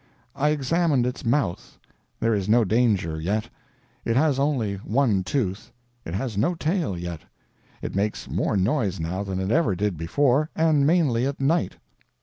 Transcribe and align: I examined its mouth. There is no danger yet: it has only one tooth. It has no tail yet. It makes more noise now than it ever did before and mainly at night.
I 0.35 0.49
examined 0.49 1.05
its 1.05 1.23
mouth. 1.23 1.77
There 2.19 2.33
is 2.33 2.49
no 2.49 2.65
danger 2.65 3.21
yet: 3.21 3.51
it 4.03 4.15
has 4.15 4.39
only 4.39 4.77
one 4.77 5.23
tooth. 5.23 5.71
It 6.05 6.15
has 6.15 6.39
no 6.39 6.55
tail 6.55 6.97
yet. 6.97 7.21
It 7.83 7.93
makes 7.93 8.27
more 8.27 8.57
noise 8.57 8.99
now 8.99 9.21
than 9.23 9.39
it 9.39 9.51
ever 9.51 9.75
did 9.75 9.97
before 9.97 10.49
and 10.55 10.87
mainly 10.87 11.27
at 11.27 11.39
night. 11.39 11.75